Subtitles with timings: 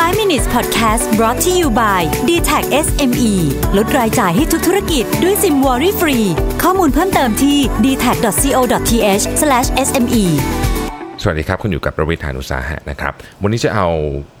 [0.00, 3.32] 5 minutes podcast brought to you by d t a c SME
[3.76, 6.18] ลดรายจ่ายให้ทุกธุรกิจด้วยซิมวอรี่ฟรี
[6.62, 9.24] ข้อมูลเพิ่มเติมที่ d t a c c o t h
[9.86, 10.24] s m e
[11.22, 13.88] สวัสดีครับ คุณอยู่กับประวิทยานุสาหะนะครับ วันนี้จะเอา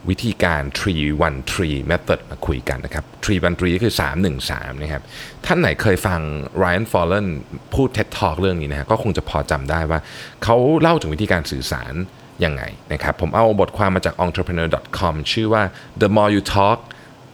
[0.08, 3.94] วิธีการ tree one tree method มาคุยกันนะครับ tree one tree ก็คือ
[4.38, 5.02] 313 นะครับ
[5.46, 6.20] ท่านไหนเคยฟัง
[6.62, 7.26] Ryan Fallon
[7.74, 9.98] พูด TED Talk เรื่องนี้นะฮะก็คงจะพอจำได้ว่า
[10.44, 11.94] เขาเล่าถึงวิธีการสื่อสาร
[12.44, 12.62] ยังไง
[12.92, 15.62] นะครับ ผมเอาบทความมาจาก entrepreneur.com ชื่อว่า
[16.02, 16.78] the more you talk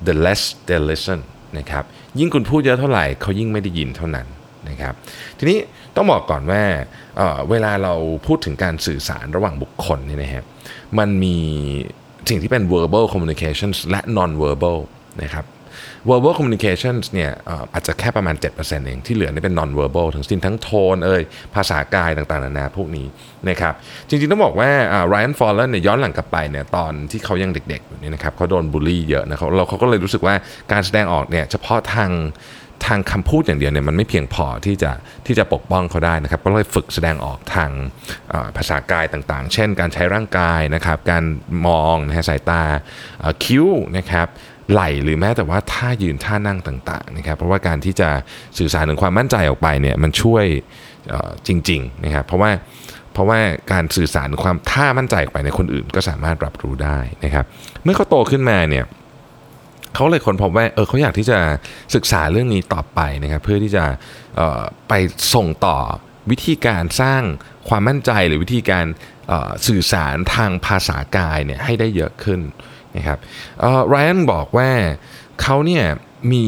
[0.09, 1.21] the less they listen
[1.59, 1.85] นะครับ
[2.19, 4.27] ยิ่งคุณพูดเยอะเท่าไหร่เขายิ่งไม่ได้ยินเท่านั้น
[4.69, 4.95] นะครับ
[5.39, 5.59] ทีนี้
[5.97, 6.63] ต้องบอกก่อนว่า
[7.17, 7.95] เเวลาเรา
[8.27, 10.45] พูดถึงการสื่อสารระหว่างบุคคลเนี่ยนะฮะ
[10.99, 11.37] มันมี
[12.29, 14.79] สิ่งที่เป็น verbal communications และ non verbal
[15.23, 15.45] นะครับ
[16.11, 17.31] verbal communications เนี่ย
[17.75, 21.23] อาจจะแค่ประมาณ 7%เองที่เหลือเนี่ยเป็น non verbal ทั้งสิ้นทั้งโทนเอ่ย
[21.55, 23.07] ภาษากายต่างๆนานาพวกนี้
[23.49, 23.75] นะครับ
[24.09, 24.71] จริงๆต้องบอกว่า
[25.13, 30.35] Ryan Fallon เนี่ยย้อนหลังกลับไปเนี่ยตอนที่เขายังเด็กๆอยู่เนี่ยนะครับเขาโดนบูลลี่เยอะนะเราเขาก็เลยรู้สึกว่า
[30.73, 32.11] การแสดงออกเนี่ยเฉพาะทาง
[32.87, 34.93] ทางคำพูดอย่างเดียวเนี่ยมันไม่เพียงพอที่จะ
[35.27, 37.71] ที่จะปกป้องเขาได้นะครับก็เลยฝึกแสดงออกทาง
[38.57, 41.25] ภาษากายต่างๆ เช่น การใช้ร่างกายนะครับการ
[41.67, 42.63] มองนะฮะสายตา
[43.45, 44.27] คิ้วนะครับ
[44.73, 48.09] ไหลหรือแม้แต่ว่าท่ายืนท่านั่งต่างๆนะครับเพราะว่าการที่จะ
[48.59, 50.45] สื่อสารถึงความมั่นใจออกไปเนี่ยมันช่วย
[51.47, 52.51] จริงๆนะครับเพราะว่า
[53.13, 53.39] เพราะว่า
[53.73, 57.45] การสื่อสารความท่ามั่นใจออกไปในคนอื่นก็สามารถรับรู้ได้นะครับ
[57.83, 58.85] เมื่อเขาโตขึ้นมาเนี่ย
[59.95, 61.39] เขาเลยคนพบว่าเออเขาอยากที่จะ
[61.95, 63.85] ศึกษาเรื่องนี้ต่อไปนะครับเพื่อที่จะ
[64.89, 64.93] ไป
[65.35, 65.79] ส่งต่อ
[66.31, 67.23] วิธีการสร้าง
[67.69, 68.87] ความมั่นใจหรือวิธีการ
[69.67, 72.41] สื่อสารทางภาษากายเนี่ยให้ได้เยอะขึ้น
[72.97, 73.19] นะครับ
[73.89, 74.71] ไรอันบอกว่า
[75.43, 75.85] เขาเนี่ย
[76.33, 76.47] มี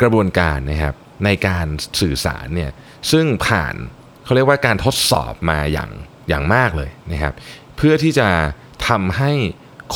[0.00, 1.66] กระบวนการนะครับในการ
[2.00, 2.70] สื่อสารเนี่ย
[3.10, 3.74] ซึ่งผ่าน
[4.24, 5.90] เขาเรียกว่าการทดสอบมาอย่าง
[6.28, 7.34] อย่างมากเลยนะครับ
[7.76, 8.28] เพื่อที่จะ
[8.88, 9.32] ทำให้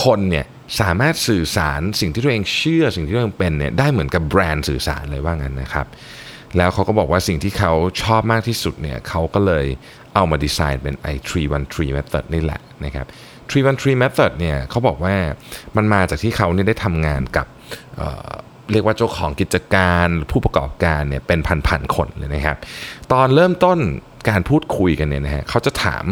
[0.05, 0.47] คนเนี่ย
[0.81, 5.87] สามารถสื่อสารสิ่งที่ตัวเองเชื่อสิ่งที่ตัวเองเป็นเนี่ยได้เหมือนกับแบรนด์สื่อสารเลยว่างั้นนะครับ
[6.57, 7.73] แล้วเขาก็บอกว่าสิ่งที่เขา
[8.03, 9.67] ชอบมากที่สุดเนี่ยเขาก็เลย
[10.15, 11.13] เอามาดีไซน์เป็นไอ้
[11.61, 13.07] 313 method นี่แหละนะครับ
[13.53, 15.15] 313 method เนี่ยเขาบอกว่า
[15.77, 17.47] มันมาจากที่เขาเนี่ยได้ทำงานกับ
[17.97, 22.57] เเรียกว่าเจ้าของกิจการผู้ประกอบการเนี่ยเป็นพันๆคนเลยนะครับ
[23.13, 23.79] ตอนเริ่มต้น
[24.29, 26.05] การพูดคุยกันเนี่ยนะฮะเขาจะถาม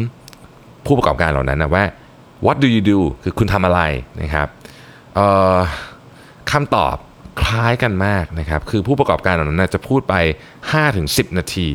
[0.87, 1.85] ผู้ประกอบการเหล่านั้นนะว่า
[2.47, 3.81] what do you do คือคุณทำอะไร
[4.23, 4.49] นะครับ
[6.51, 6.97] คำตอบ
[7.43, 10.15] คล้ายกันมากนะครับ คือผู้ประกอบการเหล่านั้นนะจะพูดไป
[10.77, 11.69] 5-10 นาที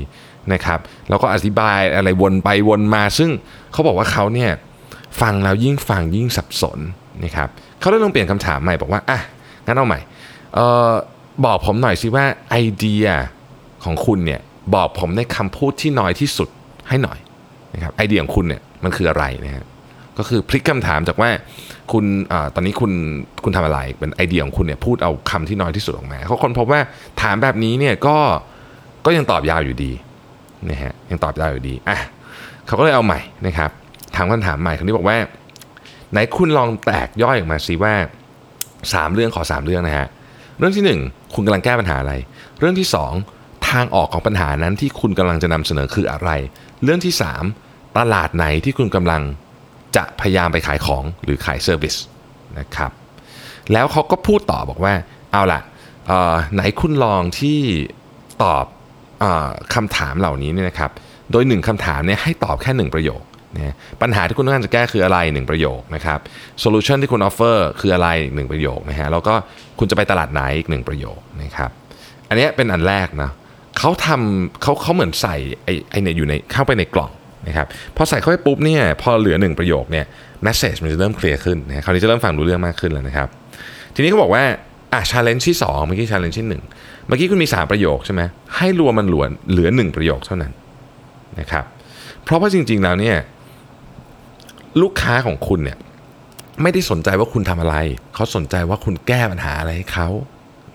[0.54, 0.80] นะครับ
[1.10, 3.30] แล้วก็อธิบายอะไรวนไปวนมา ซึ่ง
[3.72, 4.52] เขาบอกว่าเขาเนี่ย
[5.22, 6.80] ฟังแล้วยิ่งฟังยิ่งสับสน
[7.24, 9.20] นะครับเขาเลยลองเปลี่ยนคำถามใหม่บอกว่าอะ
[9.66, 10.00] งั้นเอาใหม่
[10.56, 10.60] เอ
[10.90, 10.92] อ
[11.46, 13.06] บอกผมหน่อยสิว่าไอเดีย
[13.86, 14.42] ของคุณเนี่ย
[14.76, 16.50] บอกผมในคำพูดที่น้อยที่สุด
[16.90, 17.20] ให้หน่อย
[17.74, 19.66] นะครับไอเดียของคุณเนี่ยมันคืออะไรนะฮะ
[20.18, 21.30] ก็คือพลิกคำถามจากว่า
[21.92, 22.92] คุณอตอนนี้คุณ
[23.44, 26.82] คุณทำอะไรเป็นไอเดียของคุณเนี่ยพูดเอาคำที่น้อยที่สุดออกมาเขาคนพบว่า
[27.22, 28.18] ถามแบบนี้เนี่ยก็
[29.06, 29.92] ก็ยังตอบยาวอยู่ดี
[30.70, 31.98] นะฮะยังตอบยาวอยู่ดีอะ
[32.66, 33.72] เขาก็เลยเอาใหม่นะครับ
[34.18, 35.18] ถามคำถามใหม่คราวนี้บอกว่า
[36.12, 37.94] ไหนคุณลองแตกย่อยออกมาสิว่า
[38.94, 40.08] สามเรื่องขอสามเรื่องนะฮะ
[40.60, 41.00] เรื่องที่หนึ่ง
[41.36, 42.14] คุณกำลังแก้ปัญหาอะไร
[42.60, 43.14] เรื่องที่สอง
[43.70, 46.30] ทางออกของปัญหานั้นที่คุณกำลังจะนำเสนอคืออะไร
[46.84, 47.44] เรื่องที่สาม
[47.98, 49.22] ตลาดไหนที่คุณกำลัง
[49.96, 51.96] จะพยายามไปขายของหรือขายเซอร์วิส
[52.60, 52.92] นะครับ
[53.74, 54.94] แล้วเขาก็พูดต่อบอกว่า
[55.32, 55.62] เอาล่ะ
[56.54, 57.60] ไหนคุณลองที่
[58.44, 58.66] ตอบ
[59.24, 59.26] อ
[59.74, 60.92] คำถามเหล่านี้เนี่ยนะครับ
[61.32, 63.22] โดยหนึ่งคำถามเนี่ยให้ตอบแค่หนึ่งประโยค
[63.56, 66.20] นะปัญหาที่คุณต้องการจะแก้คืออะไรหนึ่งประโยคนะครับ
[66.60, 69.34] solution ที่คุณ offer คืออะไรหนึ่งประโยคนะฮะแล้วก็
[69.80, 71.70] คุณจะไปตลาดไหนอีกหนึ่งประโยคนะครับ
[72.30, 73.32] อันนี้เป็นอันแรกนะ
[73.78, 77.12] เขาทำเขาเขาเหมือนใส่ไอ้ไอ้เนี่ยอยู่ในเข้าไปในกล่อง
[77.48, 80.06] นะครับพอใส่เข้าไปปุ๊บเนี่ยพอเหลือหนึ่งประโยคเนี่ย
[80.44, 83.28] message มันจะเริ่ม clear ขึ้นนะคราวนี้จะเริ่มฟังรู้เรื่องมากขึ้นแล้วนะครับ
[83.96, 84.44] ทีนี้เขาบอกว่า
[84.94, 88.22] อะ challenge ที่ 2 เมื่อกี้ challenge ที่ 1 เมื่อกี้คุณมี 3 ประโยคใช่ไหม
[88.58, 90.52] ให้รวมมันเหลือเหลือ 1 ประโยคเท่านั้น
[91.40, 91.66] นะครับ
[92.24, 93.18] เพราะว่าจริงๆแล้วเนี่ย
[94.82, 95.78] ลูกค้าของคุณเนี่ย
[96.62, 97.76] ไม่ได้สนใจว่าคุณทำอะไร
[98.16, 100.08] เขาสนใจว่าคุณแก้ปัญหาอะไรให้เขา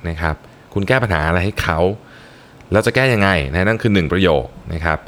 [0.09, 0.37] นะครับ
[0.75, 1.79] คุณแก้ปัญหาอะไรให้เขา
[2.73, 4.45] แล้วจะแก้ยังไงนะนั่นคือ1ประโยค
[4.75, 4.99] นะครับ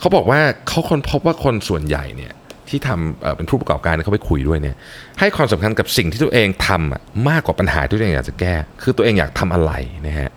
[0.00, 2.32] เขาบอกว่าเขาคนพบว่าคนส่วนใหญ่เนี่ย
[2.68, 4.76] ที่ทำเป็นผู้ประกอบการเขาไปคุยด้วยเนี่ย
[5.20, 9.72] ให้ความสำคัญกับสิ่งที่ตัวเองทำมากกว่าปัญหาที่ตัวเองอยากจะแก้ คือตัวเองอยากทำอะไร
[10.06, 10.30] นะฮะ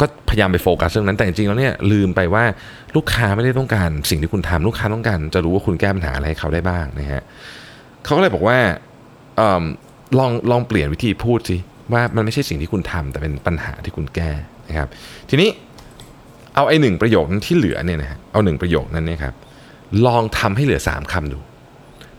[0.00, 2.44] ก็พยายามไปโฟกัสเรื่องนั้นแต่จริงๆแล้วเนี่ยลืมไปว่า
[2.96, 7.22] ลูกค้าไม่ได้ต้องการ สิ่งที่คุณทำลูกค้าต้องการ จะรู้ว่าคุณแก้ปัญหาอะไรให้เขาได้บ้างนะฮะ
[8.04, 8.58] เขาก็เลยบอกว่า
[9.36, 9.42] เอ
[10.18, 11.56] ลองลองเปลี่ยนวิธีพูดสิ
[11.92, 14.30] ว่ามันไม่ใช่สิ่งที่คุณทำแต่เป็นปัญหาที่คุณแก้
[14.68, 14.88] นะครับ
[15.30, 15.48] ทีนี้
[16.54, 19.34] เอาไอ้หนึ่งประโยคนั้นที่เหลือเนี่ยนะฮะเอาหนึ่งประโยคนั้นเนี่ยครับ
[20.06, 21.38] ลองทำให้เหลือ 3คำดู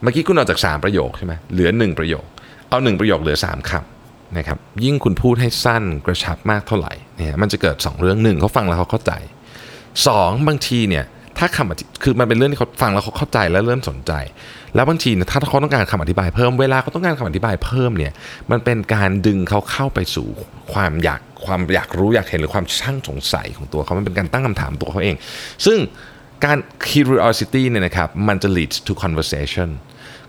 [0.02, 2.24] เมื่อกี้คุณเอาจาก 3 ประโยคใช่ไหมเหลือ 1 ประโยค
[2.70, 3.95] เอาหนึ่งประโยคเหลือ 3คำ
[4.36, 9.12] นะครับยิ่งคุณพูดให้สั้นกระชับมากเท่าไหร่เนี่ยมันจะเกิด 2 เรื่องหนึ่งเขาฟังแล้วเขาเข้าใจ
[9.84, 11.04] 2 บางทีเนี่ย
[11.38, 14.12] ถ้าคำอธิคือมันเป็นเรื่องที่เขาฟังแล้วเขาเข้าใจและเริ่มสนใจ
[14.74, 18.12] แล้วบางทีเนี่ยถ้าเขาต้องการคำอธิบายเพิ่มเวลาเขาต้องการคำอธิบายเพิ่มเนี่ย
[18.50, 20.28] มันเป็นการดึงเขาเข้าไปสู่
[20.72, 25.16] ความอยากความอยากรู้อยากเห็นหรือความช่างสงสัยของตัวเขามันเป็นการตั้งคำถามตัวเขาเอง
[25.66, 25.78] ซึ่ง
[26.44, 26.58] การ
[26.88, 29.68] curiosity เนี่ยนะครับมันจะ lead to conversation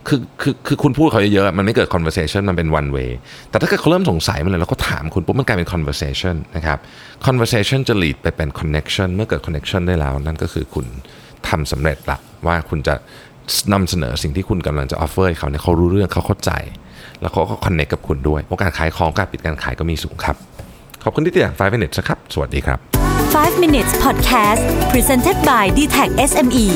[0.07, 3.09] คือคือคือคุณพูดเขาเยอะๆมันไม่เกิด conversation มันเป็น one way
[3.49, 6.77] แต่ถ้าเกิดเขาเริ่มสงสัยมันเลยแล้วก็ถามคุณปุ๊บมันกลายเป็น conversation นะครับ
[7.27, 10.85] conversation จะ lead ไปเป็น connection เมื่อเกิด connection ได้แล้ว นั่นก็คือคุณ
[11.47, 12.17] ทำสำเร็จละ
[12.47, 12.95] ว่าคุณจะ
[13.73, 16.51] นำเสนอสิ่งที่คุณกำลังจะ offer ให้เขาเนี่ยเขารู้เรื่องเขาเข้าใจ
[17.21, 20.35] แล้วเขาก็ connect กับคุณด้วยโอกาสขายของการปิดการขายก็มีสูงครับ
[21.03, 22.79] ขอบคุณที่ติดตาม5 minutes นะครับ สวัสดีครับ
[23.35, 26.67] 5 minutes podcast presented by d t e c h SME